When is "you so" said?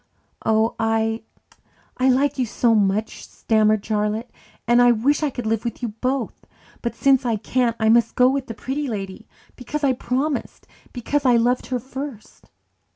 2.39-2.73